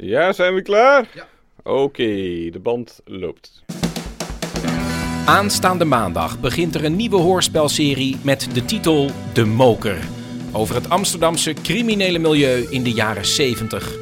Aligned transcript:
Ja, 0.00 0.32
zijn 0.32 0.54
we 0.54 0.62
klaar? 0.62 1.08
Ja. 1.14 1.26
Oké, 1.62 2.04
de 2.50 2.58
band 2.62 3.00
loopt. 3.04 3.64
Aanstaande 5.26 5.84
maandag 5.84 6.40
begint 6.40 6.74
er 6.74 6.84
een 6.84 6.96
nieuwe 6.96 7.16
hoorspelserie 7.16 8.16
met 8.22 8.48
de 8.54 8.64
titel 8.64 9.10
De 9.32 9.44
Moker. 9.44 9.98
Over 10.52 10.74
het 10.74 10.90
Amsterdamse 10.90 11.52
criminele 11.52 12.18
milieu 12.18 12.66
in 12.70 12.82
de 12.82 12.92
jaren 12.92 13.24
70. 13.24 13.96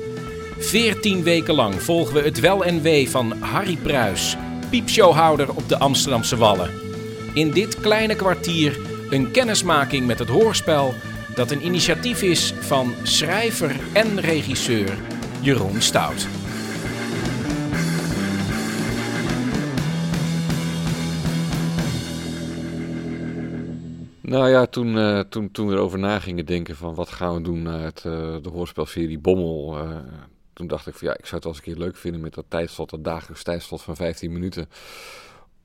Veertien 0.58 1.22
weken 1.22 1.54
lang 1.54 1.82
volgen 1.82 2.14
we 2.14 2.20
het 2.20 2.40
wel 2.40 2.64
en 2.64 2.82
wee 2.82 3.10
van 3.10 3.32
Harry 3.32 3.76
Pruis, 3.76 4.36
piepshowhouder 4.70 5.48
op 5.54 5.68
de 5.68 5.78
Amsterdamse 5.78 6.36
Wallen. 6.36 6.70
In 7.34 7.50
dit 7.50 7.80
kleine 7.80 8.16
kwartier 8.16 8.78
een 9.10 9.30
kennismaking 9.30 10.06
met 10.06 10.18
het 10.18 10.28
hoorspel 10.28 10.94
dat 11.34 11.50
een 11.50 11.64
initiatief 11.64 12.22
is 12.22 12.52
van 12.60 12.94
schrijver 13.02 13.76
en 13.92 14.20
regisseur 14.20 15.15
Jeroen 15.42 15.80
Stout. 15.80 16.28
Nou 24.20 24.48
ja, 24.48 24.66
toen, 24.66 24.96
uh, 24.96 25.20
toen, 25.20 25.50
toen 25.50 25.66
we 25.66 25.74
erover 25.74 25.98
na 25.98 26.18
gingen 26.18 26.46
denken 26.46 26.76
van 26.76 26.94
wat 26.94 27.08
gaan 27.08 27.34
we 27.34 27.40
doen 27.42 27.62
naar 27.62 27.80
het, 27.80 28.04
uh, 28.06 28.36
de 28.42 28.48
hoorspelserie 28.48 29.18
Bommel. 29.18 29.78
Uh, 29.78 29.98
toen 30.52 30.66
dacht 30.66 30.86
ik 30.86 30.94
van 30.94 31.08
ja, 31.08 31.14
ik 31.14 31.26
zou 31.26 31.34
het 31.34 31.44
wel 31.44 31.52
eens 31.52 31.66
een 31.66 31.72
keer 31.72 31.82
leuk 31.82 31.96
vinden 31.96 32.20
met 32.20 32.34
dat 32.34 32.44
tijdslot, 32.48 32.90
dat 32.90 33.04
dagelijks 33.04 33.42
tijdslot 33.42 33.82
van 33.82 33.96
15 33.96 34.32
minuten. 34.32 34.68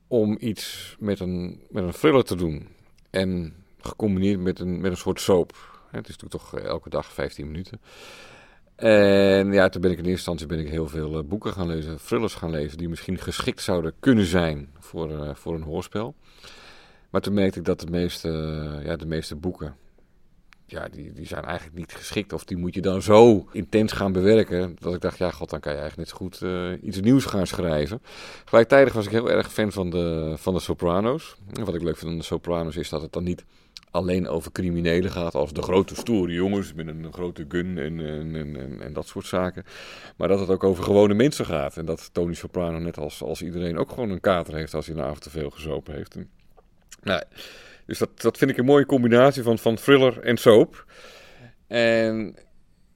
Om 0.06 0.36
iets 0.40 0.96
met 0.98 1.20
een, 1.20 1.60
met 1.70 1.84
een 1.84 1.92
thriller 1.92 2.24
te 2.24 2.36
doen. 2.36 2.68
En 3.10 3.54
gecombineerd 3.80 4.40
met 4.40 4.58
een, 4.60 4.80
met 4.80 4.90
een 4.90 4.96
soort 4.96 5.20
soap. 5.20 5.80
Het 5.90 6.08
is 6.08 6.16
natuurlijk 6.16 6.42
toch 6.42 6.60
elke 6.60 6.88
dag 6.88 7.12
15 7.12 7.46
minuten. 7.46 7.80
En 8.82 9.52
ja, 9.52 9.68
toen 9.68 9.80
ben 9.80 9.90
ik 9.90 9.98
in 9.98 10.04
eerste 10.04 10.10
instantie 10.10 10.46
ben 10.46 10.58
ik 10.58 10.68
heel 10.68 10.88
veel 10.88 11.24
boeken 11.24 11.52
gaan 11.52 11.66
lezen, 11.66 11.96
thrillers 11.96 12.34
gaan 12.34 12.50
lezen, 12.50 12.78
die 12.78 12.88
misschien 12.88 13.18
geschikt 13.18 13.62
zouden 13.62 13.92
kunnen 14.00 14.24
zijn 14.24 14.68
voor, 14.78 15.36
voor 15.36 15.54
een 15.54 15.62
hoorspel. 15.62 16.14
Maar 17.10 17.20
toen 17.20 17.34
merkte 17.34 17.58
ik 17.58 17.64
dat 17.64 17.80
de 17.80 17.90
meeste, 17.90 18.28
ja, 18.84 18.96
de 18.96 19.06
meeste 19.06 19.36
boeken, 19.36 19.76
ja, 20.72 20.88
die, 20.88 21.12
die 21.12 21.26
zijn 21.26 21.44
eigenlijk 21.44 21.76
niet 21.76 21.94
geschikt. 21.94 22.32
Of 22.32 22.44
die 22.44 22.56
moet 22.56 22.74
je 22.74 22.80
dan 22.80 23.02
zo 23.02 23.48
intens 23.52 23.92
gaan 23.92 24.12
bewerken. 24.12 24.76
Dat 24.78 24.94
ik 24.94 25.00
dacht, 25.00 25.18
ja, 25.18 25.30
god, 25.30 25.50
dan 25.50 25.60
kan 25.60 25.72
je 25.72 25.78
eigenlijk 25.78 26.08
net 26.08 26.18
zo 26.18 26.24
goed 26.24 26.40
uh, 26.42 26.82
iets 26.82 27.00
nieuws 27.00 27.24
gaan 27.24 27.46
schrijven. 27.46 28.02
Gelijktijdig 28.44 28.92
was 28.92 29.04
ik 29.04 29.10
heel 29.10 29.30
erg 29.30 29.52
fan 29.52 29.72
van 29.72 29.90
de, 29.90 30.34
van 30.36 30.54
de 30.54 30.60
Sopranos. 30.60 31.36
En 31.52 31.64
wat 31.64 31.74
ik 31.74 31.82
leuk 31.82 31.96
vind 31.96 32.10
aan 32.10 32.18
de 32.18 32.24
Sopranos 32.24 32.76
is 32.76 32.88
dat 32.88 33.02
het 33.02 33.12
dan 33.12 33.24
niet 33.24 33.44
alleen 33.90 34.28
over 34.28 34.52
criminelen 34.52 35.10
gaat. 35.10 35.34
Als 35.34 35.52
de 35.52 35.62
grote 35.62 35.94
stoere 35.94 36.32
jongens 36.32 36.74
met 36.74 36.86
een 36.86 37.12
grote 37.12 37.44
gun 37.48 37.78
en, 37.78 38.00
en, 38.00 38.34
en, 38.36 38.80
en, 38.80 38.92
dat 38.92 39.06
soort 39.06 39.26
zaken. 39.26 39.64
Maar 40.16 40.28
dat 40.28 40.40
het 40.40 40.48
ook 40.48 40.64
over 40.64 40.84
gewone 40.84 41.14
mensen 41.14 41.46
gaat. 41.46 41.76
En 41.76 41.84
dat 41.84 42.10
Tony 42.12 42.34
Soprano 42.34 42.78
net 42.78 42.98
als, 42.98 43.22
als 43.22 43.42
iedereen 43.42 43.78
ook 43.78 43.90
gewoon 43.90 44.10
een 44.10 44.20
kater 44.20 44.54
heeft 44.54 44.74
als 44.74 44.86
hij 44.86 44.96
een 44.96 45.02
avond 45.02 45.20
te 45.20 45.30
veel 45.30 45.50
gezopen 45.50 45.94
heeft. 45.94 46.16
Nou, 47.02 47.22
dus 47.86 47.98
dat, 47.98 48.20
dat 48.20 48.38
vind 48.38 48.50
ik 48.50 48.56
een 48.56 48.64
mooie 48.64 48.86
combinatie 48.86 49.42
van, 49.42 49.58
van 49.58 49.74
thriller 49.74 50.20
en 50.20 50.36
soap. 50.36 50.84
En 51.66 52.36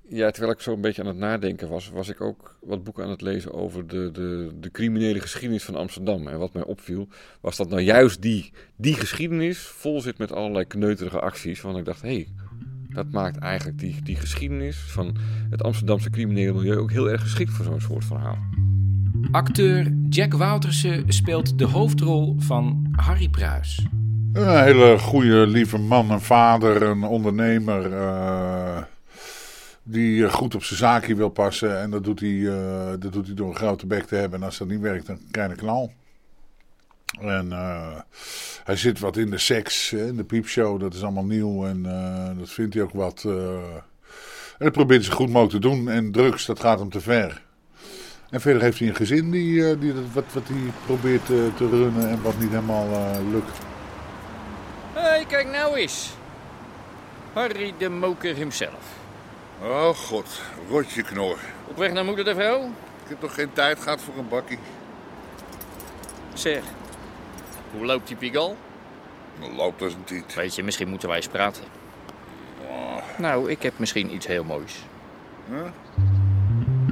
ja, 0.08 0.30
terwijl 0.30 0.52
ik 0.52 0.60
zo 0.60 0.72
een 0.72 0.80
beetje 0.80 1.02
aan 1.02 1.08
het 1.08 1.16
nadenken 1.16 1.68
was, 1.68 1.90
was 1.90 2.08
ik 2.08 2.20
ook 2.20 2.58
wat 2.60 2.84
boeken 2.84 3.04
aan 3.04 3.10
het 3.10 3.20
lezen 3.20 3.52
over 3.52 3.86
de, 3.86 4.10
de, 4.12 4.50
de 4.60 4.70
criminele 4.70 5.20
geschiedenis 5.20 5.64
van 5.64 5.74
Amsterdam. 5.74 6.28
En 6.28 6.38
wat 6.38 6.52
mij 6.52 6.64
opviel, 6.64 7.08
was 7.40 7.56
dat 7.56 7.68
nou 7.68 7.80
juist 7.80 8.22
die, 8.22 8.52
die 8.76 8.94
geschiedenis 8.94 9.58
vol 9.58 10.00
zit 10.00 10.18
met 10.18 10.32
allerlei 10.32 10.64
kneuterige 10.64 11.20
acties. 11.20 11.60
Want 11.60 11.78
ik 11.78 11.84
dacht, 11.84 12.02
hé, 12.02 12.08
hey, 12.08 12.28
dat 12.88 13.10
maakt 13.10 13.38
eigenlijk 13.38 13.78
die, 13.78 14.02
die 14.02 14.16
geschiedenis 14.16 14.76
van 14.76 15.16
het 15.50 15.62
Amsterdamse 15.62 16.10
criminele 16.10 16.52
milieu 16.52 16.78
ook 16.78 16.90
heel 16.90 17.10
erg 17.10 17.20
geschikt 17.20 17.52
voor 17.52 17.64
zo'n 17.64 17.80
soort 17.80 18.04
verhaal. 18.04 18.38
Acteur 19.30 19.92
Jack 20.08 20.32
Woutersen 20.32 21.04
speelt 21.12 21.58
de 21.58 21.64
hoofdrol 21.64 22.34
van 22.38 22.86
Harry 22.92 23.28
Pruis. 23.28 23.86
Een 24.36 24.62
hele 24.62 24.98
goede, 24.98 25.46
lieve 25.46 25.78
man, 25.78 26.10
een 26.10 26.20
vader, 26.20 26.82
een 26.82 27.04
ondernemer. 27.04 27.92
Uh, 27.92 28.78
die 29.82 30.30
goed 30.30 30.54
op 30.54 30.64
zijn 30.64 30.78
zaakje 30.78 31.14
wil 31.14 31.28
passen. 31.28 31.80
En 31.80 31.90
dat 31.90 32.04
doet, 32.04 32.20
hij, 32.20 32.28
uh, 32.28 32.88
dat 32.98 33.12
doet 33.12 33.26
hij 33.26 33.34
door 33.34 33.48
een 33.48 33.56
grote 33.56 33.86
bek 33.86 34.04
te 34.04 34.14
hebben. 34.14 34.38
En 34.38 34.44
als 34.44 34.58
dat 34.58 34.68
niet 34.68 34.80
werkt, 34.80 35.06
dan 35.06 35.18
een 35.32 35.56
knal. 35.56 35.92
En 37.20 37.50
hij 38.64 38.76
zit 38.76 38.98
wat 38.98 39.16
in 39.16 39.30
de 39.30 39.38
seks, 39.38 39.92
in 39.92 40.16
de 40.16 40.24
piepshow. 40.24 40.80
Dat 40.80 40.94
is 40.94 41.02
allemaal 41.02 41.24
nieuw 41.24 41.66
en 41.66 41.82
dat 42.38 42.50
vindt 42.50 42.74
hij 42.74 42.82
ook 42.82 42.92
wat. 42.92 43.24
en 43.24 44.64
dat 44.64 44.72
probeert 44.72 45.06
hij 45.06 45.14
goed 45.14 45.30
mogelijk 45.30 45.62
te 45.62 45.68
doen. 45.68 45.88
En 45.88 46.12
drugs, 46.12 46.46
dat 46.46 46.60
gaat 46.60 46.78
hem 46.78 46.90
te 46.90 47.00
ver. 47.00 47.42
En 48.30 48.40
verder 48.40 48.62
heeft 48.62 48.78
hij 48.78 48.88
een 48.88 48.94
gezin 48.94 49.30
die, 49.30 49.78
die 49.78 49.92
wat, 50.12 50.24
wat 50.32 50.48
hij 50.48 50.72
probeert 50.84 51.26
te 51.26 51.68
runnen 51.70 52.08
en 52.08 52.22
wat 52.22 52.38
niet 52.38 52.50
helemaal 52.50 52.88
lukt. 53.30 53.58
Kijk 55.26 55.50
nou 55.50 55.76
eens. 55.76 56.12
Harry 57.32 57.74
de 57.78 57.88
Moker 57.88 58.34
himself. 58.34 58.96
Oh 59.62 59.88
god, 59.88 60.42
rotje 60.68 61.02
knor. 61.02 61.38
Op 61.68 61.76
weg 61.76 61.92
naar 61.92 62.04
moeder 62.04 62.24
de 62.24 62.34
vrouw? 62.34 62.64
Ik 63.02 63.08
heb 63.08 63.20
toch 63.20 63.34
geen 63.34 63.52
tijd 63.52 63.80
gehad 63.80 64.00
voor 64.00 64.18
een 64.18 64.28
bakkie. 64.28 64.58
Zeg, 66.34 66.62
hoe 67.72 67.86
loopt 67.86 68.08
die 68.08 68.16
Pigal? 68.16 68.56
Loopt 69.56 69.82
als 69.82 69.94
een 69.94 70.04
tiet. 70.04 70.34
Weet 70.34 70.54
je, 70.54 70.62
misschien 70.62 70.88
moeten 70.88 71.08
wij 71.08 71.16
eens 71.16 71.28
praten. 71.28 71.64
Oh. 72.68 73.18
Nou, 73.18 73.50
ik 73.50 73.62
heb 73.62 73.78
misschien 73.78 74.14
iets 74.14 74.26
heel 74.26 74.44
moois. 74.44 74.84
Huh? 75.50 75.58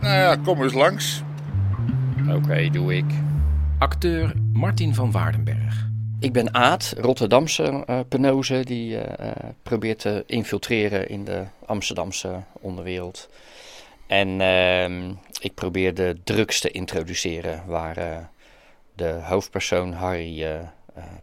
Nou 0.00 0.14
ja, 0.14 0.36
kom 0.44 0.62
eens 0.62 0.72
langs. 0.72 1.22
Oké, 2.20 2.34
okay, 2.34 2.70
doe 2.70 2.96
ik. 2.96 3.10
Acteur 3.78 4.32
Martin 4.52 4.94
van 4.94 5.10
Waardenberg. 5.10 5.53
Ik 6.24 6.32
ben 6.32 6.54
Aad, 6.54 6.94
Rotterdamse 6.96 7.84
uh, 7.86 8.00
penose, 8.08 8.64
die 8.64 8.96
uh, 8.96 9.30
probeert 9.62 9.98
te 9.98 10.22
infiltreren 10.26 11.08
in 11.08 11.24
de 11.24 11.44
Amsterdamse 11.66 12.42
onderwereld. 12.52 13.28
En 14.06 14.28
uh, 14.40 15.08
ik 15.40 15.54
probeer 15.54 15.94
de 15.94 16.16
drugs 16.24 16.60
te 16.60 16.70
introduceren 16.70 17.66
waar 17.66 18.30
de 18.94 19.08
hoofdpersoon 19.08 19.92
Harry 19.92 20.68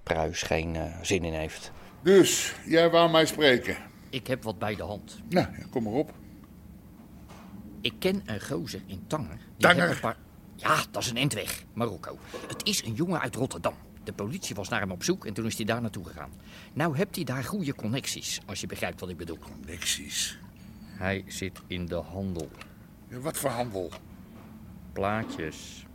Pruis 0.04 0.42
geen 0.42 0.78
zin 1.02 1.24
in 1.24 1.34
heeft. 1.34 1.72
Dus, 2.02 2.56
jij 2.66 2.90
wou 2.90 3.12
mij 3.12 3.26
spreken? 3.26 3.78
Ik 4.10 4.28
heb 4.28 4.44
wat 4.44 4.60
bij 4.60 4.76
de 4.76 4.84
hand. 4.84 5.20
Nou, 5.30 5.48
kom 5.70 5.84
maar 5.84 5.94
op. 5.94 6.12
Ik 7.82 7.94
ken 8.00 8.22
een 8.26 8.42
gozer 8.42 8.82
in 8.86 9.04
Tanger. 9.08 9.40
Tanger? 9.58 10.00
Paar... 10.02 10.18
Ja, 10.56 10.76
dat 10.92 11.02
is 11.04 11.10
een 11.10 11.18
endweg, 11.18 11.64
Marokko. 11.74 12.18
Het 12.48 12.68
is 12.68 12.84
een 12.86 12.94
jongen 12.94 13.22
uit 13.22 13.36
Rotterdam. 13.36 13.74
De 14.04 14.14
politie 14.14 14.56
was 14.56 14.70
naar 14.70 14.80
hem 14.80 14.92
op 14.92 15.04
zoek 15.04 15.26
en 15.26 15.34
toen 15.34 15.46
is 15.46 15.56
hij 15.56 15.66
daar 15.66 15.82
naartoe 15.82 16.06
gegaan. 16.06 16.32
Nou 16.74 16.98
hebt 16.98 17.16
hij 17.16 17.26
daar 17.26 17.44
goede 17.44 17.76
connecties, 17.76 18.40
als 18.46 18.62
je 18.62 18.68
begrijpt 18.68 19.00
wat 19.00 19.10
ik 19.10 19.18
bedoel. 19.18 19.38
Connecties? 19.38 20.40
Hij 20.86 21.24
zit 21.28 21.62
in 21.68 21.86
de 21.86 21.96
handel. 21.96 22.50
Ja, 23.08 23.20
wat 23.20 23.38
voor 23.38 23.50
handel? 23.50 23.92
Plaatjes. 24.94 25.86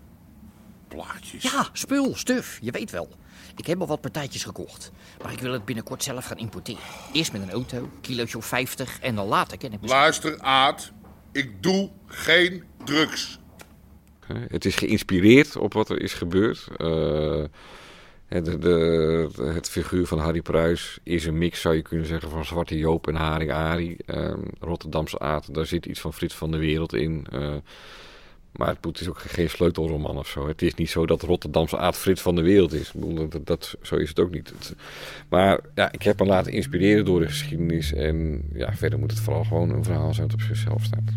Plaatjes? 0.88 1.42
Ja, 1.42 1.68
spul, 1.72 2.14
stuf, 2.14 2.58
je 2.62 2.70
weet 2.70 2.90
wel. 2.90 3.08
Ik 3.56 3.66
heb 3.66 3.80
al 3.80 3.86
wat 3.86 4.00
partijtjes 4.00 4.44
gekocht. 4.44 4.92
Maar 5.22 5.32
ik 5.32 5.38
wil 5.38 5.52
het 5.52 5.64
binnenkort 5.64 6.02
zelf 6.02 6.24
gaan 6.24 6.38
importeren. 6.38 6.82
Eerst 7.12 7.32
met 7.32 7.42
een 7.42 7.50
auto, 7.50 7.90
kilootje 8.00 8.36
of 8.36 8.46
50 8.46 9.00
en 9.00 9.14
dan 9.14 9.26
later 9.26 9.58
ken 9.58 9.72
ik 9.72 9.80
misschien... 9.80 10.00
Luister, 10.00 10.40
Aad. 10.40 10.92
Ik 11.32 11.62
doe 11.62 11.90
geen 12.06 12.64
drugs. 12.84 13.38
Het 14.26 14.64
is 14.64 14.74
geïnspireerd 14.74 15.56
op 15.56 15.72
wat 15.72 15.90
er 15.90 16.00
is 16.00 16.12
gebeurd. 16.12 16.68
Uh, 16.78 17.44
de, 18.28 19.28
het 19.36 19.68
figuur 19.68 20.06
van 20.06 20.18
Harry 20.18 20.42
Pruis 20.42 20.98
is 21.02 21.26
een 21.26 21.38
mix, 21.38 21.60
zou 21.60 21.74
je 21.74 21.82
kunnen 21.82 22.06
zeggen, 22.06 22.30
van 22.30 22.44
Zwarte 22.44 22.78
Joop 22.78 23.08
en 23.08 23.14
Haring 23.14 23.52
Ari. 23.52 23.96
Um, 24.06 24.42
Rotterdamse 24.60 25.18
aard, 25.18 25.54
daar 25.54 25.66
zit 25.66 25.86
iets 25.86 26.00
van 26.00 26.12
Frits 26.12 26.34
van 26.34 26.50
de 26.50 26.58
Wereld 26.58 26.94
in. 26.94 27.26
Uh, 27.32 27.54
maar 28.52 28.76
het 28.80 29.00
is 29.00 29.08
ook 29.08 29.18
geen 29.18 29.50
sleutelroman 29.50 30.18
of 30.18 30.28
zo. 30.28 30.48
Het 30.48 30.62
is 30.62 30.74
niet 30.74 30.90
zo 30.90 31.06
dat 31.06 31.22
Rotterdamse 31.22 31.78
aard 31.78 31.96
Frits 31.96 32.22
van 32.22 32.34
de 32.34 32.42
Wereld 32.42 32.72
is. 32.72 32.92
Dat, 33.28 33.46
dat, 33.46 33.76
zo 33.82 33.96
is 33.96 34.08
het 34.08 34.20
ook 34.20 34.30
niet. 34.30 34.74
maar 35.28 35.60
ja, 35.74 35.92
ik 35.92 36.02
heb 36.02 36.18
me 36.18 36.26
laten 36.26 36.52
inspireren 36.52 37.04
door 37.04 37.20
de 37.20 37.28
geschiedenis. 37.28 37.92
En 37.92 38.42
ja, 38.52 38.72
verder 38.72 38.98
moet 38.98 39.10
het 39.10 39.20
vooral 39.20 39.44
gewoon 39.44 39.70
een 39.70 39.84
verhaal 39.84 40.14
zijn 40.14 40.28
dat 40.28 40.36
op 40.36 40.42
zichzelf 40.42 40.84
staat. 40.84 41.12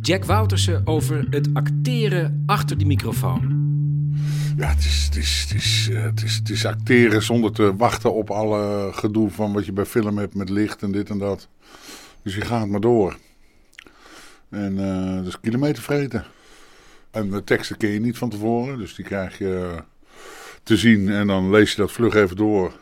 Jack 0.00 0.24
Woutersen 0.24 0.86
over 0.86 1.26
het 1.30 1.48
acteren 1.52 2.42
achter 2.46 2.78
de 2.78 2.84
microfoon. 2.84 3.64
Ja, 4.56 4.68
het 4.68 4.84
is, 4.84 5.04
het, 5.04 5.16
is, 5.16 5.46
het, 5.48 5.54
is, 5.54 5.88
eh, 5.92 6.02
het, 6.02 6.22
is, 6.22 6.34
het 6.34 6.50
is 6.50 6.66
acteren 6.66 7.22
zonder 7.22 7.52
te 7.52 7.76
wachten 7.76 8.14
op 8.14 8.30
alle 8.30 8.92
gedoe 8.92 9.30
van 9.30 9.52
wat 9.52 9.66
je 9.66 9.72
bij 9.72 9.84
film 9.84 10.18
hebt 10.18 10.34
met 10.34 10.48
licht 10.48 10.82
en 10.82 10.92
dit 10.92 11.10
en 11.10 11.18
dat. 11.18 11.48
Dus 12.22 12.34
je 12.34 12.40
gaat 12.40 12.68
maar 12.68 12.80
door. 12.80 13.16
En 14.48 14.78
uh, 14.78 15.24
dus 15.24 15.40
kilometer 15.40 15.82
vreten. 15.82 16.24
En 17.10 17.30
de 17.30 17.44
teksten 17.44 17.76
ken 17.76 17.90
je 17.90 18.00
niet 18.00 18.18
van 18.18 18.28
tevoren, 18.28 18.78
dus 18.78 18.94
die 18.94 19.04
krijg 19.04 19.38
je 19.38 19.82
te 20.62 20.76
zien 20.76 21.08
en 21.08 21.26
dan 21.26 21.50
lees 21.50 21.70
je 21.70 21.76
dat 21.76 21.92
vlug 21.92 22.14
even 22.14 22.36
door. 22.36 22.72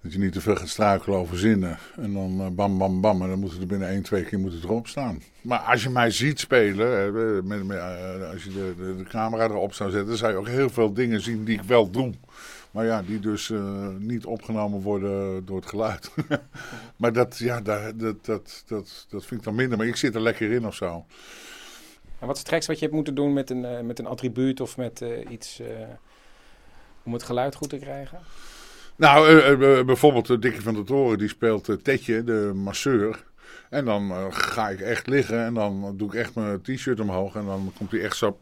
Dat 0.00 0.12
je 0.12 0.18
niet 0.18 0.32
te 0.32 0.40
veel 0.40 0.56
gaat 0.56 0.68
struikelen 0.68 1.18
over 1.18 1.38
zinnen. 1.38 1.78
En 1.96 2.12
dan 2.12 2.40
eh, 2.40 2.46
bam, 2.48 2.78
bam, 2.78 3.00
bam. 3.00 3.22
En 3.22 3.28
dan 3.28 3.38
moet 3.38 3.50
het 3.50 3.60
er 3.60 3.66
binnen 3.66 3.88
één, 3.88 4.02
twee 4.02 4.24
keer 4.24 4.38
moet 4.38 4.64
erop 4.64 4.86
staan. 4.86 5.22
Maar 5.40 5.58
als 5.58 5.82
je 5.82 5.90
mij 5.90 6.10
ziet 6.10 6.40
spelen, 6.40 6.90
hè, 6.90 7.42
met, 7.42 7.70
eh, 7.70 8.30
als 8.30 8.44
je 8.44 8.50
de, 8.50 8.94
de, 8.96 9.04
camera 9.04 9.44
erop 9.44 9.74
zou 9.74 9.90
zetten, 9.90 10.08
dan 10.08 10.16
zou 10.16 10.32
je 10.32 10.38
ook 10.38 10.48
heel 10.48 10.70
veel 10.70 10.92
dingen 10.92 11.20
zien 11.20 11.44
die 11.44 11.58
ik 11.58 11.62
wel 11.62 11.90
doe. 11.90 12.12
Maar 12.70 12.84
ja, 12.84 13.02
die 13.02 13.20
dus 13.20 13.50
eh, 13.50 13.88
niet 13.98 14.24
opgenomen 14.24 14.80
worden 14.80 15.44
door 15.44 15.56
het 15.56 15.68
geluid. 15.68 16.10
maar 16.96 17.12
dat, 17.12 17.38
ja, 17.38 17.60
dat, 17.60 17.98
dat, 17.98 18.24
dat, 18.66 19.06
dat, 19.08 19.24
vind 19.24 19.40
ik 19.40 19.42
dan 19.42 19.54
minder. 19.54 19.78
Maar 19.78 19.86
ik 19.86 19.96
zit 19.96 20.14
er 20.14 20.20
lekker 20.20 20.50
in 20.52 20.66
of 20.66 20.74
zo. 20.74 21.04
En 22.18 22.26
wat 22.26 22.36
is 22.36 22.42
het 22.50 22.66
wat 22.66 22.78
je 22.78 22.84
hebt 22.84 22.94
moeten 22.94 23.14
doen 23.14 23.32
met 23.32 23.50
een, 23.50 23.64
eh, 23.64 23.80
met 23.80 23.98
een 23.98 24.06
attribuut 24.06 24.60
of 24.60 24.76
met 24.76 25.02
eh, 25.02 25.30
iets 25.30 25.60
eh, 25.60 25.66
om 27.02 27.12
het 27.12 27.22
geluid 27.22 27.54
goed 27.54 27.68
te 27.68 27.78
krijgen? 27.78 28.18
Nou, 28.98 29.28
eh, 29.28 29.78
eh, 29.78 29.86
bijvoorbeeld 29.86 30.28
uh, 30.28 30.40
Dikkie 30.40 30.62
van 30.62 30.74
der 30.74 30.84
Toren, 30.84 31.18
die 31.18 31.28
speelt 31.28 31.84
Tetje, 31.84 32.24
de 32.24 32.52
masseur. 32.54 33.24
En 33.70 33.84
dan 33.84 34.32
ga 34.32 34.68
ik 34.68 34.80
echt 34.80 35.06
liggen 35.06 35.44
en 35.44 35.54
dan 35.54 35.96
doe 35.96 36.08
ik 36.08 36.14
echt 36.14 36.34
mijn 36.34 36.62
t-shirt 36.62 37.00
omhoog. 37.00 37.34
En 37.34 37.44
dan 37.46 37.72
komt 37.76 37.90
hij 37.90 38.00
echt 38.00 38.16
zo 38.16 38.40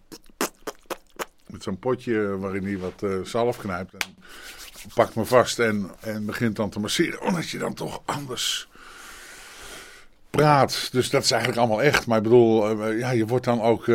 met 1.47 1.63
zo'n 1.63 1.79
potje 1.79 2.39
waarin 2.39 2.65
hij 2.65 2.79
wat 2.79 3.27
zalf 3.27 3.57
knijpt. 3.57 3.93
En 3.93 4.15
pakt 4.95 5.15
me 5.15 5.25
vast 5.25 5.59
en, 5.59 5.91
en 6.01 6.27
begint 6.27 6.57
dan 6.57 6.71
te 6.71 6.81
masseren. 6.81 7.23
Omdat 7.23 7.49
je 7.49 7.59
dan 7.59 7.75
toch 7.75 8.03
anders 8.05 8.69
praat. 10.37 10.89
Dus 10.93 11.11
dat 11.11 11.23
is 11.23 11.31
eigenlijk 11.31 11.61
allemaal 11.61 11.83
echt. 11.83 12.07
Maar 12.07 12.17
ik 12.17 12.23
bedoel, 12.23 12.81
eh, 12.81 12.99
ja, 12.99 13.11
je 13.11 13.27
wordt 13.27 13.45
dan 13.45 13.63
ook 13.63 13.89
eh, 13.89 13.95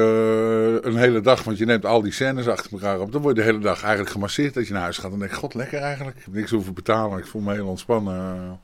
een 0.81 0.95
hele 0.95 1.21
dag, 1.21 1.43
want 1.43 1.57
je 1.57 1.65
neemt 1.65 1.85
al 1.85 2.01
die 2.01 2.11
scènes 2.11 2.47
achter 2.47 2.71
elkaar 2.71 2.99
op. 2.99 3.11
Dan 3.11 3.21
word 3.21 3.35
je 3.35 3.41
de 3.41 3.47
hele 3.47 3.63
dag 3.63 3.81
eigenlijk 3.81 4.11
gemasseerd 4.11 4.53
dat 4.53 4.67
je 4.67 4.73
naar 4.73 4.81
huis 4.81 4.97
gaat. 4.97 5.09
Dan 5.09 5.19
denk 5.19 5.31
je, 5.31 5.37
god, 5.37 5.53
lekker 5.53 5.79
eigenlijk. 5.79 6.17
Ik 6.17 6.23
heb 6.25 6.33
niks 6.33 6.51
hoeven 6.51 6.73
betalen, 6.73 7.17
ik 7.17 7.25
voel 7.25 7.41
me 7.41 7.53
heel 7.53 7.67
ontspannen. 7.67 8.59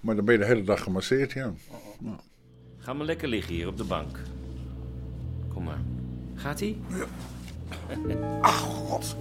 Maar 0.00 0.16
dan 0.16 0.24
ben 0.24 0.34
je 0.34 0.40
de 0.40 0.46
hele 0.46 0.64
dag 0.64 0.82
gemasseerd, 0.82 1.32
ja. 1.32 1.52
Ga 2.78 2.92
maar 2.92 3.06
lekker 3.06 3.28
liggen 3.28 3.54
hier 3.54 3.68
op 3.68 3.76
de 3.76 3.84
bank. 3.84 4.18
Kom 5.54 5.64
maar. 5.64 5.80
Gaat 6.34 6.60
ie? 6.60 6.80
Ach, 8.40 8.58
god. 8.58 9.16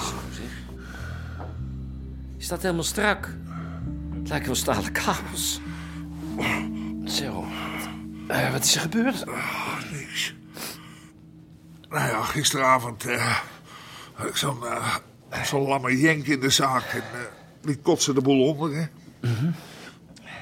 Zo 0.00 0.14
zeg. 0.32 0.62
Je 2.36 2.44
staat 2.44 2.62
helemaal 2.62 2.82
strak. 2.82 3.34
Het 4.18 4.28
lijkt 4.28 4.46
wel 4.46 4.54
stalen 4.54 4.92
kabels. 4.92 5.60
Zo. 7.04 7.44
Eh, 8.28 8.52
wat 8.52 8.64
is 8.64 8.74
er 8.74 8.80
gebeurd? 8.80 9.24
niks. 9.92 10.34
Nou 11.88 12.08
ja, 12.08 12.22
gisteravond 12.22 13.04
eh, 13.04 13.36
had 14.14 14.28
ik 14.28 14.36
zo'n 14.36 14.58
zo'n 15.42 15.68
lamme 15.68 16.00
jenk 16.00 16.26
in 16.26 16.40
de 16.40 16.50
zaak. 16.50 16.82
En 16.82 16.98
eh, 16.98 17.20
die 17.62 17.78
kotste 17.78 18.12
de 18.12 18.20
boel 18.20 18.48
onder, 18.48 18.76
hè. 18.76 18.84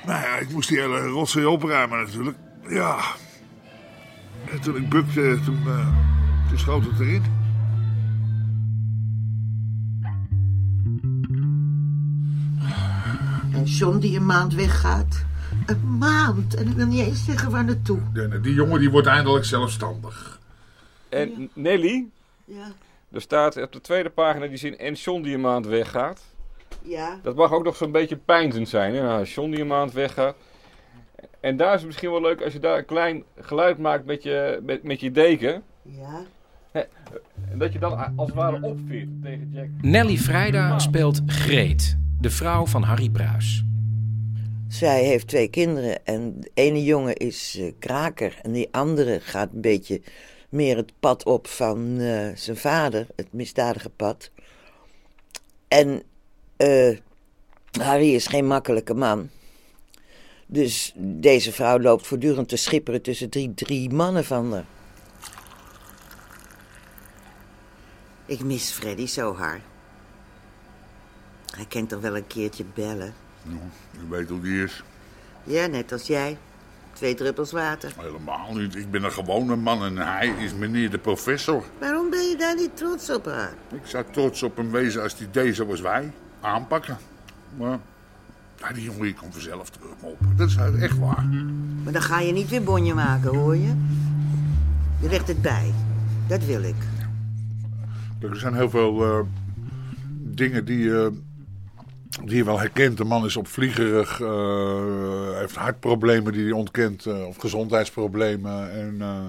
Nou 0.07 0.21
ja, 0.21 0.37
ik 0.37 0.51
moest 0.51 0.69
die 0.69 0.79
hele 0.79 1.07
rotzooi 1.07 1.45
opruimen 1.45 1.99
natuurlijk. 1.99 2.37
Ja. 2.69 2.99
En 4.51 4.61
toen 4.61 4.77
ik 4.77 4.89
bukte, 4.89 5.39
toen, 5.45 5.63
eh, 5.67 5.89
toen 6.49 6.59
schoot 6.59 6.85
het 6.85 7.01
erin. 7.01 7.23
En 13.53 13.65
John 13.65 13.99
die 13.99 14.17
een 14.17 14.27
maand 14.27 14.55
weggaat. 14.55 15.25
Een 15.67 15.99
maand. 15.99 16.55
En 16.55 16.69
ik 16.69 16.75
wil 16.77 16.87
niet 16.87 17.01
eens 17.07 17.25
zeggen 17.25 17.51
waar 17.51 17.65
naartoe. 17.65 17.99
Die, 18.13 18.41
die 18.41 18.55
jongen 18.55 18.81
die 18.81 18.91
wordt 18.91 19.07
eindelijk 19.07 19.45
zelfstandig. 19.45 20.41
En 21.09 21.51
Nelly, 21.55 22.07
Ja, 22.45 22.67
er 23.13 23.21
staat 23.21 23.63
op 23.63 23.73
de 23.73 23.81
tweede 23.81 24.11
pagina 24.11 24.47
die 24.47 24.57
zin 24.57 24.79
en 24.79 24.93
John 24.95 25.23
die 25.23 25.35
een 25.35 25.41
maand 25.41 25.67
weggaat. 25.67 26.21
ja. 26.83 27.19
Dat 27.23 27.37
mag 27.37 27.53
ook 27.53 27.65
nog 27.65 27.77
zo'n 27.77 27.93
beetje 27.93 28.17
pijnzend 28.17 28.69
zijn. 28.69 28.95
Hè? 28.95 29.03
Nou, 29.03 29.25
John 29.25 29.51
die 29.51 29.61
een 29.61 29.67
maand 29.67 29.93
weggaat. 29.93 30.35
En 31.41 31.57
daar 31.57 31.73
is 31.75 31.79
het 31.79 31.87
misschien 31.87 32.11
wel 32.11 32.21
leuk 32.21 32.43
als 32.43 32.53
je 32.53 32.59
daar 32.59 32.79
een 32.79 32.85
klein 32.85 33.23
geluid 33.41 33.79
maakt 33.79 34.05
met 34.05 34.23
je, 34.23 34.61
met, 34.63 34.83
met 34.83 35.01
je 35.01 35.11
deken. 35.11 35.63
Ja. 35.83 36.21
En 37.51 37.59
dat 37.59 37.73
je 37.73 37.79
dan 37.79 38.17
als 38.17 38.27
het 38.29 38.37
ware 38.37 38.63
opveert 38.63 39.09
tegen 39.23 39.51
Jack. 39.53 39.67
Nelly 39.81 40.17
Vrijda 40.19 40.79
speelt 40.79 41.21
Greet, 41.27 41.99
de 42.21 42.31
vrouw 42.31 42.67
van 42.67 42.83
Harry 42.83 43.11
Pruis. 43.11 43.65
Zij 44.73 45.05
heeft 45.05 45.27
twee 45.27 45.49
kinderen 45.49 46.07
en 46.07 46.41
de 46.41 46.51
ene 46.55 46.85
jongen 46.85 47.17
is 47.17 47.57
eh, 47.59 47.73
kraker 47.79 48.39
en 48.43 48.53
die 48.53 48.69
andere 48.71 49.21
gaat 49.21 49.49
een 49.53 49.61
beetje 49.61 50.01
meer 50.49 50.77
het 50.77 50.93
pad 51.01 51.25
op 51.25 51.47
van 51.47 51.99
eh, 51.99 52.29
zijn 52.35 52.57
vader, 52.57 53.07
het 53.17 53.33
misdadige 53.33 53.91
pad. 53.91 54.31
En 55.69 56.03
eh, 56.57 56.97
Harry 57.81 58.15
is 58.15 58.27
geen 58.27 58.47
makkelijke 58.47 58.95
man. 58.95 59.31
Dus 60.47 60.93
deze 60.97 61.53
vrouw 61.53 61.79
loopt 61.79 62.07
voortdurend 62.07 62.49
te 62.49 62.57
schipperen 62.57 63.03
tussen 63.03 63.31
drie, 63.31 63.55
drie 63.55 63.91
mannen 63.91 64.25
van 64.25 64.53
haar. 64.53 64.67
Ik 68.27 68.45
mis 68.45 68.71
Freddy 68.71 69.07
zo 69.07 69.35
hard. 69.35 69.63
Hij 71.57 71.65
kent 71.65 71.89
toch 71.89 72.01
wel 72.01 72.17
een 72.17 72.27
keertje 72.27 72.65
bellen? 72.75 73.15
Nou, 73.43 73.61
u 74.05 74.09
weet 74.09 74.29
hoe 74.29 74.41
die 74.41 74.63
is. 74.63 74.83
Ja, 75.45 75.67
net 75.67 75.93
als 75.93 76.07
jij. 76.07 76.39
Twee 76.93 77.15
druppels 77.15 77.53
water. 77.53 77.93
Helemaal 77.99 78.55
niet. 78.55 78.77
Ik 78.77 78.91
ben 78.91 79.05
een 79.05 79.13
gewone 79.13 79.57
man 79.57 79.85
en 79.85 79.97
hij 79.97 80.29
is 80.39 80.55
meneer 80.55 80.91
de 80.91 80.99
professor. 80.99 81.65
Waarom 81.81 82.11
ben 82.11 82.29
je 82.29 82.37
daar 82.37 82.57
niet 82.57 82.77
trots 82.77 83.11
op 83.11 83.25
haar? 83.25 83.53
Ik 83.73 83.87
zou 83.87 84.05
trots 84.11 84.43
op 84.43 84.57
hem 84.57 84.71
wezen 84.71 85.03
als 85.03 85.19
hij 85.19 85.29
deed 85.31 85.57
zoals 85.57 85.81
wij. 85.81 86.13
Aanpakken. 86.41 86.97
Maar 87.57 87.79
ja, 88.57 88.73
die 88.73 88.85
jongen 88.85 89.15
komt 89.15 89.33
vanzelf 89.33 89.71
terug 89.71 89.95
op. 90.01 90.19
Dat 90.37 90.49
is 90.49 90.57
echt 90.57 90.99
waar. 90.99 91.25
Maar 91.85 91.93
dan 91.93 92.03
ga 92.03 92.21
je 92.21 92.33
niet 92.33 92.49
weer 92.49 92.63
bonje 92.63 92.95
maken, 92.95 93.37
hoor 93.37 93.57
je? 93.57 93.75
Je 95.01 95.09
legt 95.09 95.29
het 95.29 95.43
bij. 95.43 95.75
Dat 96.27 96.45
wil 96.45 96.63
ik. 96.63 96.77
Er 98.21 98.37
zijn 98.37 98.55
heel 98.55 98.71
veel 98.71 99.05
eh, 99.05 99.21
dingen 100.19 100.65
die, 100.65 100.99
eh, 100.99 101.07
die 102.25 102.37
je 102.37 102.45
wel 102.45 102.59
herkent. 102.59 102.97
De 102.97 103.05
man 103.05 103.25
is 103.25 103.37
opvliegerig, 103.37 104.21
eh, 104.21 105.39
heeft 105.39 105.55
hartproblemen 105.55 106.33
die 106.33 106.43
hij 106.43 106.53
ontkent, 106.53 107.07
eh, 107.07 107.27
of 107.27 107.37
gezondheidsproblemen. 107.37 108.73
En, 108.73 108.97
eh, 109.01 109.25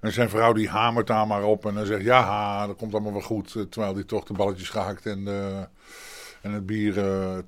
en 0.00 0.12
zijn 0.12 0.28
vrouw 0.28 0.52
die 0.52 0.68
hamert 0.68 1.06
daar 1.06 1.26
maar 1.26 1.42
op 1.42 1.66
en 1.66 1.74
dan 1.74 1.86
zegt 1.86 2.02
ja, 2.02 2.66
dat 2.66 2.76
komt 2.76 2.92
allemaal 2.92 3.12
wel 3.12 3.20
goed. 3.20 3.52
terwijl 3.70 3.94
hij 3.94 4.04
toch 4.04 4.24
de 4.24 4.32
balletjes 4.32 4.68
gehakt 4.68 5.06
en, 5.06 5.28
eh, 5.28 5.58
en 6.40 6.52
het 6.52 6.66
bier 6.66 6.94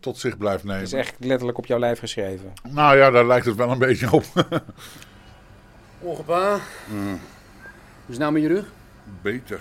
tot 0.01 0.19
zich 0.19 0.39
blijft 0.39 0.65
nemen. 0.65 0.79
Het 0.81 0.93
is 0.93 0.99
echt 0.99 1.15
letterlijk 1.19 1.59
op 1.59 1.67
jouw 1.67 1.79
lijf 1.79 1.99
geschreven. 1.99 2.53
Nou 2.71 2.97
ja, 2.97 3.11
daar 3.11 3.27
lijkt 3.27 3.47
het 3.47 3.57
wel 3.57 3.71
een 3.71 3.79
beetje 3.79 4.13
op. 4.13 4.25
Ongepa. 5.99 6.59
Hoe 6.89 7.19
is 8.07 8.15
het 8.15 8.19
nou 8.19 8.33
met 8.33 8.43
je 8.43 8.49
rug? 8.49 8.73
Beter. 9.23 9.61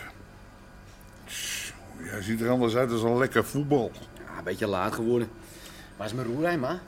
Jij 2.03 2.21
ziet 2.21 2.41
er 2.41 2.49
anders 2.49 2.75
uit 2.75 2.91
als 2.91 3.01
een 3.01 3.17
lekker 3.17 3.45
voetbal. 3.45 3.91
Beetje 4.45 4.67
laat 4.67 4.93
geworden. 4.93 5.29
Waar 5.97 6.07
is 6.07 6.13
mijn 6.13 6.27
roerij, 6.27 6.57
ma? 6.57 6.79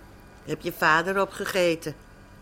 Heb 0.45 0.61
je 0.61 0.73
vader 0.77 1.21
opgegeten? 1.21 1.93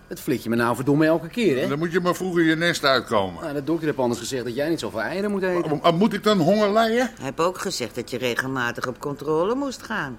Het 0.08 0.20
flik 0.20 0.42
je 0.42 0.50
me 0.50 0.56
nou 0.56 0.76
verdomme 0.76 1.06
elke 1.06 1.28
keer, 1.28 1.62
hè? 1.62 1.68
Dan 1.68 1.78
moet 1.80 1.92
je 1.92 2.00
maar 2.00 2.16
vroeger 2.16 2.44
je 2.44 2.56
nest 2.56 2.84
uitkomen. 2.84 3.42
Nou, 3.42 3.54
de 3.54 3.64
dokter 3.64 3.86
heeft 3.86 3.98
anders 4.00 4.20
gezegd 4.20 4.44
dat 4.44 4.56
jij 4.56 4.70
niet 4.70 4.80
zoveel 4.80 5.02
eieren 5.02 5.32
moet 5.32 5.44
eten. 5.44 5.80
Maar 5.84 5.94
Moet 5.94 6.14
ik 6.14 6.24
dan 6.24 6.40
honger 6.40 6.72
lijden? 6.72 6.98
Hij 6.98 7.14
heeft 7.18 7.40
ook 7.40 7.58
gezegd 7.58 7.96
dat 7.96 8.10
je 8.10 8.18
regelmatig 8.18 8.88
op 8.88 9.00
controle 9.00 9.56
moest 9.56 9.84
gaan. 9.84 10.18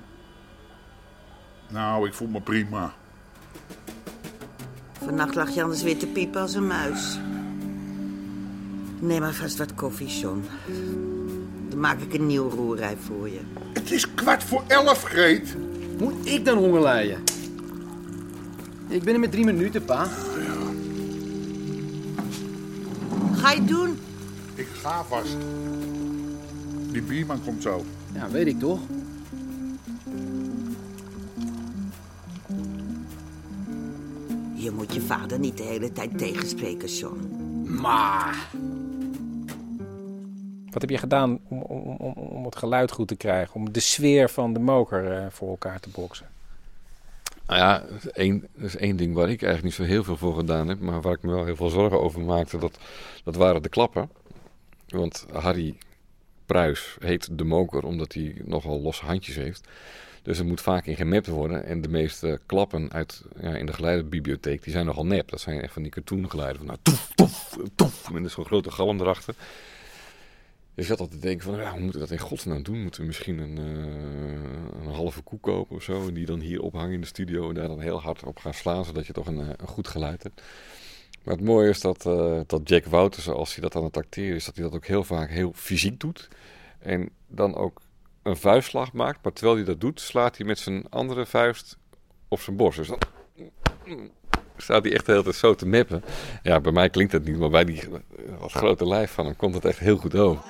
Nou, 1.69 2.07
ik 2.07 2.15
voel 2.15 2.29
me 2.29 2.41
prima. 2.41 2.93
Vannacht 5.05 5.35
lag 5.35 5.51
je 5.51 5.63
anders 5.63 5.83
weer 5.83 5.99
te 5.99 6.07
piepen 6.07 6.41
als 6.41 6.55
een 6.55 6.67
muis. 6.67 7.19
Neem 9.01 9.21
maar 9.21 9.35
vast 9.35 9.59
wat 9.59 9.75
koffie, 9.75 10.19
John. 10.21 10.45
Dan 11.69 11.81
maak 11.81 12.01
ik 12.01 12.15
een 12.15 12.27
nieuw 12.27 12.49
roerij 12.49 12.97
voor 12.97 13.29
je. 13.29 13.41
Het 13.73 13.91
is 13.91 14.15
kwart 14.15 14.45
voor 14.45 14.63
elf, 14.67 15.03
Greet. 15.03 15.57
Moet 15.99 16.27
ik 16.27 16.45
dan 16.45 16.59
honger 16.59 16.83
lijden? 16.83 17.23
Ik 18.89 19.03
ben 19.03 19.15
er 19.15 19.21
met 19.21 19.31
drie 19.31 19.45
minuten, 19.45 19.85
pa. 19.85 20.05
Ga 23.33 23.51
je 23.51 23.59
het 23.59 23.69
doen? 23.69 23.99
Ik 24.55 24.69
ga 24.73 25.05
vast. 25.05 25.37
Die 26.93 27.03
bierman 27.03 27.45
komt 27.45 27.63
zo. 27.63 27.85
Ja, 28.15 28.31
weet 28.31 28.47
ik 28.47 28.59
toch? 28.59 28.81
Je 34.55 34.71
moet 34.71 34.95
je 34.95 35.01
vader 35.01 35.39
niet 35.39 35.57
de 35.57 35.63
hele 35.63 35.93
tijd 35.93 36.19
tegenspreken, 36.19 36.89
John. 36.89 37.31
Maar. 37.81 38.49
Wat 40.77 40.85
heb 40.85 40.95
je 40.95 41.01
gedaan 41.01 41.41
om, 41.49 41.63
om, 41.63 41.97
om, 41.97 42.13
om 42.13 42.45
het 42.45 42.57
geluid 42.57 42.91
goed 42.91 43.09
te 43.09 43.17
krijgen? 43.17 43.55
Om 43.55 43.73
de 43.73 43.81
sfeer 43.81 44.31
van 44.31 44.53
de 44.53 44.59
moker 44.59 45.13
eh, 45.13 45.27
voor 45.31 45.49
elkaar 45.49 45.81
te 45.81 45.89
boksen? 45.89 46.27
Nou 47.47 47.61
ja, 47.61 47.85
één, 48.13 48.49
is 48.55 48.77
één 48.77 48.97
ding 48.97 49.15
waar 49.15 49.31
ik 49.31 49.43
eigenlijk 49.43 49.63
niet 49.63 49.87
zo 49.87 49.95
heel 49.95 50.05
veel 50.05 50.17
voor 50.17 50.35
gedaan 50.35 50.69
heb. 50.69 50.81
Maar 50.81 51.01
waar 51.01 51.13
ik 51.13 51.23
me 51.23 51.33
wel 51.33 51.45
heel 51.45 51.57
veel 51.57 51.69
zorgen 51.69 52.01
over 52.01 52.21
maakte. 52.21 52.59
Dat, 52.59 52.79
dat 53.25 53.37
waren 53.37 53.63
de 53.63 53.69
klappen. 53.69 54.11
Want 54.89 55.27
Harry 55.33 55.75
Pruis 56.47 56.97
heet 56.99 57.39
de 57.39 57.45
moker 57.45 57.85
omdat 57.85 58.13
hij 58.13 58.35
nogal 58.45 58.81
losse 58.81 59.05
handjes 59.05 59.37
heeft. 59.37 59.69
Dus 60.23 60.39
er 60.39 60.47
moet 60.47 60.61
vaak 60.61 60.87
in 60.87 60.97
gemapt 60.97 61.27
worden. 61.27 61.65
En 61.65 61.81
de 61.81 61.89
meeste 61.89 62.41
klappen 62.47 62.93
uit, 62.93 63.23
ja, 63.41 63.55
in 63.55 63.67
de 63.67 63.73
geluidenbibliotheek, 63.73 64.63
die 64.63 64.73
zijn 64.73 64.87
nogal 64.87 65.07
nep. 65.07 65.31
Dat 65.31 65.41
zijn 65.41 65.61
echt 65.61 65.73
van 65.73 65.83
die 65.83 65.93
cartoongeluiden. 65.93 66.57
Van 66.57 66.67
nou, 66.67 66.79
toef, 66.83 67.13
toef, 67.15 67.59
toef. 67.75 68.09
En 68.09 68.17
er 68.17 68.25
is 68.25 68.33
zo'n 68.33 68.45
grote 68.45 68.71
galm 68.71 69.01
erachter. 69.01 69.35
Je 70.77 70.89
had 70.89 71.01
altijd 71.01 71.21
te 71.21 71.27
denken 71.27 71.45
van, 71.45 71.57
ja, 71.59 71.71
hoe 71.71 71.81
moeten 71.81 72.01
we 72.01 72.07
dat 72.07 72.19
in 72.19 72.25
godsnaam 72.25 72.63
doen? 72.63 72.83
Moeten 72.83 73.01
we 73.01 73.07
misschien 73.07 73.39
een, 73.39 73.59
uh, 73.59 74.87
een 74.87 74.95
halve 74.95 75.23
koe 75.23 75.41
kopen 75.41 75.77
of 75.77 75.83
zo? 75.83 76.09
En 76.09 76.15
die 76.15 76.27
dan 76.27 76.41
hier 76.41 76.61
ophangen 76.61 76.93
in 76.93 77.01
de 77.01 77.07
studio 77.07 77.49
en 77.49 77.55
daar 77.55 77.69
dan 77.69 77.81
heel 77.81 78.01
hard 78.01 78.25
op 78.25 78.39
gaan 78.39 78.55
slaan, 78.55 78.85
zodat 78.85 79.07
je 79.07 79.13
toch 79.13 79.27
een, 79.27 79.39
een 79.39 79.69
goed 79.69 79.89
geluid 79.89 80.23
hebt. 80.23 80.43
Maar 81.25 81.35
het 81.35 81.45
mooie 81.45 81.69
is 81.69 81.81
dat, 81.81 82.07
uh, 82.07 82.41
dat 82.47 82.69
Jack 82.69 82.85
Wouters, 82.85 83.29
als 83.29 83.55
hij 83.55 83.63
dat 83.63 83.77
aan 83.77 83.85
het 83.85 83.97
acteren 83.97 84.37
is, 84.37 84.45
dat 84.45 84.55
hij 84.55 84.65
dat 84.65 84.75
ook 84.75 84.87
heel 84.87 85.05
vaak 85.05 85.31
heel 85.31 85.53
fysiek 85.55 86.01
doet. 86.01 86.29
En 86.79 87.11
dan 87.27 87.55
ook 87.55 87.81
een 88.23 88.37
vuistslag 88.37 88.93
maakt, 88.93 89.23
maar 89.23 89.33
terwijl 89.33 89.57
hij 89.57 89.67
dat 89.67 89.81
doet, 89.81 90.01
slaat 90.01 90.37
hij 90.37 90.47
met 90.47 90.59
zijn 90.59 90.89
andere 90.89 91.27
vuist 91.27 91.79
op 92.29 92.41
zijn 92.41 92.57
borst. 92.57 92.79
Dus 92.79 92.89
dan 92.89 92.99
staat 94.57 94.85
hij 94.85 94.93
echt 94.93 95.07
de 95.07 95.13
hele 95.13 95.25
tijd 95.25 95.37
zo 95.37 95.55
te 95.55 95.67
meppen. 95.67 96.05
Ja, 96.43 96.61
bij 96.61 96.73
mij 96.73 96.91
klinkt 96.91 97.13
dat 97.13 97.25
niet, 97.25 97.39
maar 97.39 97.51
bij 97.51 97.65
die 97.65 97.83
wat 98.41 98.53
grote 98.53 98.87
lijf 98.87 99.13
van 99.13 99.25
hem 99.25 99.37
komt 99.37 99.55
het 99.55 99.65
echt 99.65 99.79
heel 99.79 99.97
goed 99.97 100.15
over. 100.15 100.43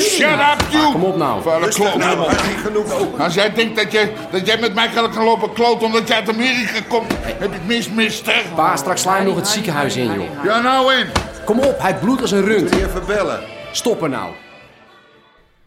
Shut 0.00 0.30
up, 0.30 0.66
you! 0.70 0.92
Kom 0.92 1.04
op 1.04 1.16
nou. 1.16 1.42
Vuile 1.42 1.68
klot. 1.68 3.18
Als 3.18 3.34
jij 3.34 3.52
denkt 3.52 3.76
dat 3.76 3.92
jij, 3.92 4.12
dat 4.30 4.46
jij 4.46 4.58
met 4.58 4.74
mij 4.74 4.88
kan 4.88 5.12
gaan 5.12 5.24
lopen 5.24 5.52
kloot 5.52 5.82
omdat 5.82 6.08
jij 6.08 6.16
uit 6.16 6.28
Amerika 6.28 6.80
komt, 6.88 7.12
heb 7.22 7.52
je 7.52 7.58
het 7.58 7.66
mis, 7.66 7.90
mister. 7.90 8.42
Pa, 8.54 8.76
straks 8.76 9.02
sla 9.02 9.18
je 9.18 9.24
nog 9.24 9.36
het 9.36 9.48
ziekenhuis 9.48 9.96
in, 9.96 10.12
joh. 10.12 10.44
Ja, 10.44 10.60
nou 10.60 10.94
in. 10.94 11.06
Kom 11.44 11.58
op, 11.58 11.78
hij 11.78 11.94
bloedt 11.94 12.20
als 12.20 12.30
een 12.30 12.44
rund. 12.44 12.74
Even 12.74 13.06
bellen. 13.06 13.40
Stop 13.72 14.02
er 14.02 14.08
nou. 14.08 14.32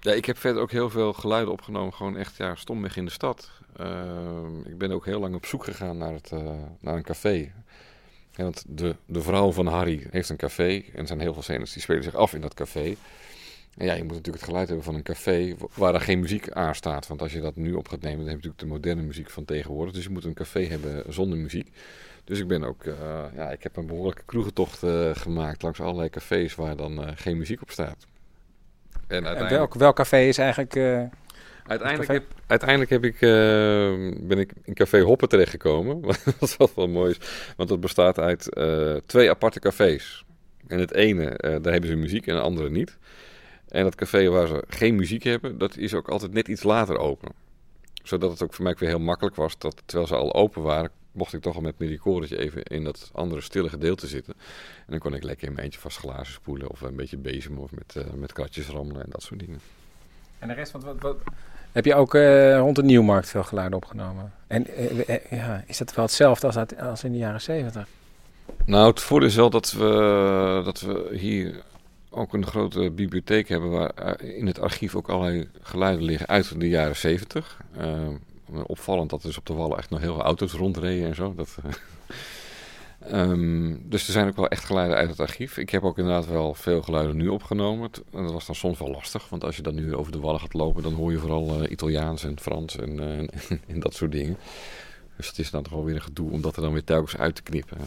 Ja, 0.03 0.11
ik 0.11 0.25
heb 0.25 0.37
verder 0.37 0.61
ook 0.61 0.71
heel 0.71 0.89
veel 0.89 1.13
geluiden 1.13 1.53
opgenomen, 1.53 1.93
gewoon 1.93 2.17
echt 2.17 2.37
ja, 2.37 2.55
stomweg 2.55 2.97
in 2.97 3.05
de 3.05 3.11
stad. 3.11 3.51
Uh, 3.81 3.87
ik 4.65 4.77
ben 4.77 4.91
ook 4.91 5.05
heel 5.05 5.19
lang 5.19 5.35
op 5.35 5.45
zoek 5.45 5.63
gegaan 5.63 5.97
naar, 5.97 6.13
het, 6.13 6.31
uh, 6.33 6.51
naar 6.79 6.95
een 6.95 7.03
café. 7.03 7.51
Want 8.35 8.63
de, 8.67 8.95
de 9.05 9.21
vrouw 9.21 9.51
van 9.51 9.67
Harry 9.67 10.07
heeft 10.09 10.29
een 10.29 10.37
café 10.37 10.83
en 10.93 10.99
er 10.99 11.07
zijn 11.07 11.19
heel 11.19 11.33
veel 11.33 11.41
scènes 11.41 11.73
die 11.73 11.81
spelen 11.81 12.03
zich 12.03 12.15
af 12.15 12.33
in 12.33 12.41
dat 12.41 12.53
café. 12.53 12.95
En 13.77 13.85
ja, 13.85 13.93
je 13.93 14.03
moet 14.03 14.15
natuurlijk 14.15 14.35
het 14.35 14.49
geluid 14.49 14.67
hebben 14.67 14.85
van 14.85 14.95
een 14.95 15.03
café 15.03 15.55
waar 15.73 15.93
er 15.93 16.01
geen 16.01 16.19
muziek 16.19 16.51
aan 16.51 16.75
staat. 16.75 17.07
Want 17.07 17.21
als 17.21 17.33
je 17.33 17.41
dat 17.41 17.55
nu 17.55 17.73
op 17.73 17.87
gaat 17.87 18.01
nemen, 18.01 18.19
dan 18.19 18.27
heb 18.27 18.41
je 18.41 18.47
natuurlijk 18.47 18.61
de 18.61 18.79
moderne 18.79 19.01
muziek 19.01 19.29
van 19.29 19.45
tegenwoordig. 19.45 19.93
Dus 19.93 20.03
je 20.03 20.09
moet 20.09 20.25
een 20.25 20.33
café 20.33 20.65
hebben 20.65 21.13
zonder 21.13 21.37
muziek. 21.37 21.71
Dus 22.23 22.39
ik 22.39 22.47
ben 22.47 22.63
ook, 22.63 22.83
uh, 22.83 22.95
ja, 23.35 23.51
ik 23.51 23.63
heb 23.63 23.77
een 23.77 23.87
behoorlijke 23.87 24.23
kroegentocht 24.25 24.83
uh, 24.83 25.15
gemaakt 25.15 25.61
langs 25.61 25.81
allerlei 25.81 26.09
cafés 26.09 26.55
waar 26.55 26.75
dan 26.75 27.17
geen 27.17 27.37
muziek 27.37 27.61
op 27.61 27.71
staat. 27.71 28.05
En, 29.07 29.25
en 29.25 29.49
welk, 29.49 29.73
welk 29.73 29.95
café 29.95 30.19
is 30.19 30.37
eigenlijk... 30.37 30.75
Uiteindelijk 31.67 32.11
heb, 32.11 32.23
uiteindelijk 32.47 32.89
heb 32.89 33.03
ik, 33.03 33.21
uh, 33.21 33.31
ben 34.19 34.37
ik 34.37 34.53
in 34.63 34.73
Café 34.73 35.01
Hoppen 35.01 35.29
terechtgekomen. 35.29 36.01
Wat 36.39 36.57
wel, 36.57 36.69
wel 36.75 36.87
mooi 36.87 37.09
is. 37.09 37.17
Want 37.57 37.69
dat 37.69 37.79
bestaat 37.79 38.19
uit 38.19 38.47
uh, 38.57 38.95
twee 39.05 39.29
aparte 39.29 39.59
cafés. 39.59 40.25
En 40.67 40.79
het 40.79 40.93
ene, 40.93 41.37
daar 41.61 41.71
hebben 41.71 41.89
ze 41.89 41.95
muziek 41.95 42.27
en 42.27 42.35
het 42.35 42.43
andere 42.43 42.69
niet. 42.69 42.97
En 43.67 43.83
dat 43.83 43.95
café 43.95 44.29
waar 44.29 44.47
ze 44.47 44.63
geen 44.67 44.95
muziek 44.95 45.23
hebben, 45.23 45.57
dat 45.57 45.77
is 45.77 45.93
ook 45.93 46.09
altijd 46.09 46.33
net 46.33 46.47
iets 46.47 46.63
later 46.63 46.97
open. 46.97 47.31
Zodat 48.03 48.31
het 48.31 48.43
ook 48.43 48.53
voor 48.53 48.63
mij 48.63 48.75
weer 48.79 48.89
heel 48.89 48.99
makkelijk 48.99 49.35
was 49.35 49.57
dat 49.57 49.81
terwijl 49.85 50.07
ze 50.07 50.15
al 50.15 50.33
open 50.33 50.61
waren, 50.61 50.91
mocht 51.13 51.33
ik 51.33 51.41
toch 51.41 51.55
al 51.55 51.61
met 51.61 51.79
mijn 51.79 51.89
recordertje 51.91 52.37
even 52.37 52.63
in 52.63 52.83
dat 52.83 53.09
andere 53.13 53.41
stille 53.41 53.69
gedeelte 53.69 54.07
zitten. 54.07 54.33
En 54.77 54.91
dan 54.91 54.99
kon 54.99 55.13
ik 55.13 55.23
lekker 55.23 55.47
in 55.47 55.53
mijn 55.53 55.65
eentje 55.65 55.79
vast 55.79 55.97
glazen 55.97 56.33
spoelen 56.33 56.69
of 56.69 56.81
een 56.81 56.95
beetje 56.95 57.17
bezem 57.17 57.57
of 57.57 57.71
met, 57.71 57.95
uh, 57.97 58.03
met 58.13 58.33
kratjes 58.33 58.67
rammelen 58.67 59.03
en 59.03 59.09
dat 59.09 59.21
soort 59.21 59.39
dingen. 59.39 59.59
En 60.39 60.47
de 60.47 60.53
rest, 60.53 60.71
wat, 60.71 60.83
wat, 60.83 61.01
wat... 61.01 61.17
heb 61.71 61.85
je 61.85 61.95
ook 61.95 62.15
uh, 62.15 62.57
rond 62.57 62.75
de 62.75 62.83
Nieuwmarkt 62.83 63.29
veel 63.29 63.43
geluiden 63.43 63.77
opgenomen? 63.77 64.33
En 64.47 64.67
uh, 64.79 65.29
ja, 65.29 65.63
is 65.67 65.77
dat 65.77 65.95
wel 65.95 66.05
hetzelfde 66.05 66.47
als, 66.47 66.77
als 66.77 67.03
in 67.03 67.11
de 67.11 67.17
jaren 67.17 67.41
zeventig? 67.41 67.87
Nou, 68.65 68.89
het 68.89 69.01
voordeel 69.01 69.29
is 69.29 69.35
wel 69.35 69.49
dat 69.49 69.71
we, 69.71 70.61
dat 70.65 70.81
we 70.81 71.09
hier 71.11 71.63
ook 72.09 72.33
een 72.33 72.45
grote 72.45 72.91
bibliotheek 72.91 73.49
hebben 73.49 73.69
waar 73.69 74.21
in 74.21 74.47
het 74.47 74.59
archief 74.59 74.95
ook 74.95 75.09
allerlei 75.09 75.49
geluiden 75.61 76.05
liggen 76.05 76.27
uit 76.27 76.59
de 76.59 76.69
jaren 76.69 76.95
zeventig. 76.95 77.57
Opvallend 78.65 79.09
dat 79.09 79.21
dus 79.21 79.37
op 79.37 79.45
de 79.45 79.53
wallen 79.53 79.77
echt 79.77 79.89
nog 79.89 79.99
heel 79.99 80.13
veel 80.13 80.23
auto's 80.23 80.53
rondreden 80.53 81.07
en 81.07 81.15
zo. 81.15 81.33
Dat, 81.35 81.57
um, 83.11 83.81
dus 83.89 84.07
er 84.07 84.13
zijn 84.13 84.27
ook 84.27 84.35
wel 84.35 84.47
echt 84.47 84.63
geluiden 84.63 84.97
uit 84.97 85.09
het 85.09 85.19
archief. 85.19 85.57
Ik 85.57 85.69
heb 85.69 85.83
ook 85.83 85.97
inderdaad 85.97 86.27
wel 86.27 86.53
veel 86.53 86.81
geluiden 86.81 87.17
nu 87.17 87.27
opgenomen. 87.27 87.89
En 88.11 88.23
dat 88.23 88.31
was 88.31 88.45
dan 88.45 88.55
soms 88.55 88.79
wel 88.79 88.91
lastig, 88.91 89.29
want 89.29 89.43
als 89.43 89.55
je 89.55 89.61
dan 89.61 89.75
nu 89.75 89.95
over 89.95 90.11
de 90.11 90.19
wallen 90.19 90.39
gaat 90.39 90.53
lopen, 90.53 90.83
dan 90.83 90.93
hoor 90.93 91.11
je 91.11 91.17
vooral 91.17 91.63
uh, 91.63 91.71
Italiaans 91.71 92.23
en 92.23 92.39
Frans 92.39 92.75
en, 92.75 93.01
uh, 93.01 93.27
en, 93.73 93.79
dat 93.79 93.93
soort 93.93 94.11
dingen. 94.11 94.37
Dus 95.17 95.27
het 95.27 95.39
is 95.39 95.51
dan 95.51 95.63
toch 95.63 95.73
wel 95.73 95.83
weer 95.83 95.95
een 95.95 96.01
gedoe 96.01 96.31
om 96.31 96.41
dat 96.41 96.55
er 96.55 96.61
dan 96.61 96.73
weer 96.73 96.83
telkens 96.83 97.17
uit 97.17 97.35
te 97.35 97.43
knippen. 97.43 97.77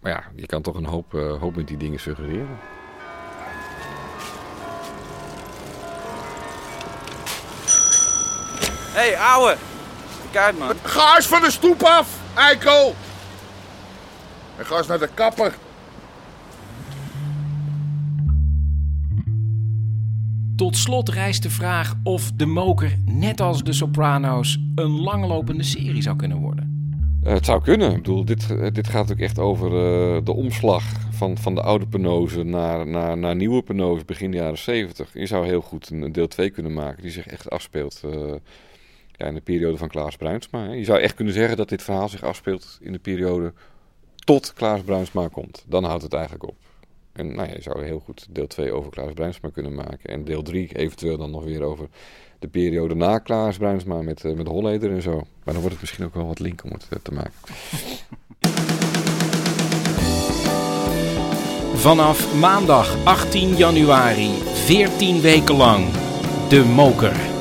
Maar 0.00 0.12
ja, 0.12 0.24
je 0.36 0.46
kan 0.46 0.62
toch 0.62 0.74
een 0.74 0.84
hoop, 0.84 1.12
hoop 1.12 1.56
met 1.56 1.68
die 1.68 1.76
dingen 1.76 2.00
suggereren. 2.00 2.58
Hé, 8.94 9.00
hey, 9.00 9.18
ouwe. 9.18 9.56
Kijk 10.32 10.58
man. 10.58 10.74
Ga 10.82 11.16
eens 11.16 11.26
van 11.26 11.42
de 11.42 11.50
stoep 11.50 11.82
af, 11.82 12.20
eikel. 12.36 12.94
En 14.58 14.66
ga 14.66 14.76
eens 14.76 14.86
naar 14.86 14.98
de 14.98 15.08
kapper. 15.14 15.54
Tot 20.56 20.76
slot 20.76 21.08
rijst 21.08 21.42
de 21.42 21.50
vraag 21.50 21.94
of 22.02 22.30
De 22.32 22.46
Moker, 22.46 22.96
net 23.04 23.40
als 23.40 23.62
De 23.62 23.72
Soprano's, 23.72 24.58
een 24.74 25.00
langlopende 25.00 25.62
serie 25.62 26.02
zou 26.02 26.16
kunnen 26.16 26.38
worden. 26.38 26.72
Uh, 27.24 27.32
het 27.32 27.44
zou 27.44 27.62
kunnen. 27.62 27.90
Ik 27.90 27.96
bedoel, 27.96 28.24
dit, 28.24 28.74
dit 28.74 28.88
gaat 28.88 29.12
ook 29.12 29.18
echt 29.18 29.38
over 29.38 29.66
uh, 29.66 30.24
de 30.24 30.32
omslag 30.32 30.84
van, 31.10 31.38
van 31.38 31.54
de 31.54 31.62
oude 31.62 31.86
penose 31.86 32.42
naar, 32.42 32.86
naar, 32.86 33.18
naar 33.18 33.36
nieuwe 33.36 33.62
penose 33.62 34.04
begin 34.04 34.30
de 34.30 34.36
jaren 34.36 34.58
70. 34.58 35.10
Je 35.14 35.26
zou 35.26 35.46
heel 35.46 35.60
goed 35.60 35.90
een, 35.90 36.02
een 36.02 36.12
deel 36.12 36.28
2 36.28 36.50
kunnen 36.50 36.72
maken 36.72 37.02
die 37.02 37.10
zich 37.10 37.26
echt 37.26 37.50
afspeelt 37.50 38.02
uh, 38.04 38.34
ja, 39.16 39.26
in 39.26 39.34
de 39.34 39.40
periode 39.40 39.76
van 39.76 39.88
Klaas 39.88 40.16
Bruinsma. 40.16 40.72
Je 40.72 40.84
zou 40.84 41.00
echt 41.00 41.14
kunnen 41.14 41.34
zeggen 41.34 41.56
dat 41.56 41.68
dit 41.68 41.82
verhaal 41.82 42.08
zich 42.08 42.22
afspeelt 42.22 42.78
in 42.80 42.92
de 42.92 42.98
periode 42.98 43.52
tot 44.24 44.52
Klaas 44.52 44.80
Bruinsma 44.80 45.28
komt. 45.28 45.64
Dan 45.66 45.84
houdt 45.84 46.02
het 46.02 46.12
eigenlijk 46.12 46.44
op. 46.48 46.56
En 47.12 47.34
nou 47.34 47.48
ja, 47.48 47.54
je 47.54 47.62
zou 47.62 47.84
heel 47.84 48.02
goed 48.04 48.26
deel 48.30 48.46
2 48.46 48.72
over 48.72 48.90
Klaas 48.90 49.12
Bruinsma 49.12 49.48
kunnen 49.48 49.74
maken. 49.74 50.10
En 50.10 50.24
deel 50.24 50.42
3 50.42 50.76
eventueel 50.76 51.16
dan 51.16 51.30
nog 51.30 51.44
weer 51.44 51.62
over 51.62 51.88
de 52.38 52.48
periode 52.48 52.94
na 52.94 53.18
Klaas 53.18 53.56
Bruinsma 53.56 54.02
met, 54.02 54.24
uh, 54.24 54.36
met 54.36 54.46
Holleder 54.46 54.90
en 54.90 55.02
zo. 55.02 55.14
Maar 55.14 55.54
dan 55.54 55.62
wordt 55.62 55.70
het 55.72 55.80
misschien 55.80 56.04
ook 56.04 56.14
wel 56.14 56.26
wat 56.26 56.38
link 56.38 56.64
om 56.64 56.70
het 56.70 56.86
uh, 56.92 56.98
te 57.02 57.12
maken. 57.12 57.32
Vanaf 61.74 62.34
maandag 62.34 63.04
18 63.04 63.56
januari, 63.56 64.30
14 64.52 65.20
weken 65.20 65.56
lang, 65.56 65.86
De 66.48 66.64
Moker. 66.64 67.33